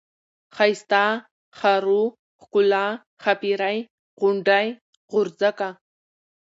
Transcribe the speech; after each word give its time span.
ښايسته، 0.55 1.03
ښارو، 1.57 2.01
ښکلا، 2.41 2.85
ښاپيرۍ، 3.23 3.77
غونډۍ، 4.19 4.67
غورځکه، 5.11 5.67